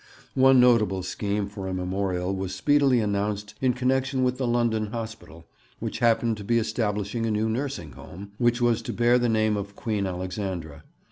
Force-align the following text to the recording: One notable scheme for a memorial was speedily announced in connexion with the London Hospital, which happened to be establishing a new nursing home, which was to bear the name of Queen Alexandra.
One 0.33 0.59
notable 0.59 1.03
scheme 1.03 1.47
for 1.47 1.67
a 1.67 1.75
memorial 1.75 2.35
was 2.35 2.55
speedily 2.55 3.01
announced 3.01 3.53
in 3.61 3.73
connexion 3.73 4.23
with 4.23 4.39
the 4.39 4.47
London 4.47 4.87
Hospital, 4.87 5.45
which 5.77 5.99
happened 5.99 6.37
to 6.37 6.43
be 6.43 6.57
establishing 6.57 7.27
a 7.27 7.29
new 7.29 7.47
nursing 7.47 7.91
home, 7.91 8.31
which 8.39 8.59
was 8.61 8.81
to 8.81 8.93
bear 8.93 9.19
the 9.19 9.29
name 9.29 9.55
of 9.55 9.75
Queen 9.75 10.07
Alexandra. 10.07 10.83